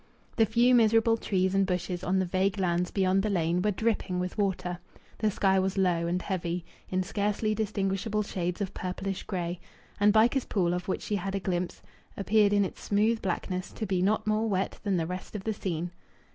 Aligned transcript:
The 0.37 0.47
few 0.47 0.73
miserable 0.73 1.15
trees 1.15 1.53
and 1.53 1.63
bushes 1.63 2.03
on 2.03 2.17
the 2.17 2.25
vague 2.25 2.57
lands 2.57 2.89
beyond 2.89 3.21
the 3.21 3.29
lane 3.29 3.61
were 3.61 3.69
dripping 3.69 4.17
with 4.19 4.35
water. 4.35 4.79
The 5.19 5.29
sky 5.29 5.59
was 5.59 5.77
low 5.77 6.07
and 6.07 6.19
heavy, 6.23 6.65
in 6.89 7.03
scarcely 7.03 7.53
distinguishable 7.53 8.23
shades 8.23 8.61
of 8.61 8.73
purplish 8.73 9.21
grey, 9.21 9.59
and 9.99 10.11
Bycars 10.11 10.45
Pool, 10.49 10.73
of 10.73 10.87
which 10.87 11.03
she 11.03 11.17
had 11.17 11.35
a 11.35 11.39
glimpse, 11.39 11.83
appeared 12.17 12.51
in 12.51 12.65
its 12.65 12.81
smooth 12.81 13.21
blackness 13.21 13.71
to 13.73 13.85
be 13.85 14.01
not 14.01 14.25
more 14.25 14.49
wet 14.49 14.79
than 14.83 14.97
the 14.97 15.05
rest 15.05 15.35
of 15.35 15.43
the 15.43 15.53
scene. 15.53 15.91